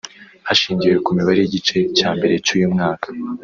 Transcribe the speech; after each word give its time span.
hashingiwe 0.47 0.95
ku 1.05 1.09
mibare 1.17 1.39
y’igice 1.41 1.77
cya 1.97 2.09
mbere 2.17 2.35
cy’uyu 2.45 2.67
mwaka 2.73 3.07